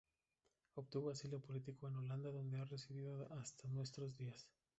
Obtuvo 0.73 1.11
asilo 1.11 1.39
político 1.39 1.87
en 1.87 1.95
Holanda 1.97 2.31
donde 2.31 2.57
ha 2.59 2.65
residido 2.65 3.31
hasta 3.35 3.67
nuestros 3.69 4.17
días. 4.17 4.47